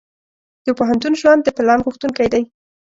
د 0.65 0.67
پوهنتون 0.77 1.13
ژوند 1.21 1.41
د 1.43 1.49
پلان 1.57 1.79
غوښتونکی 1.85 2.27
دی. 2.33 2.43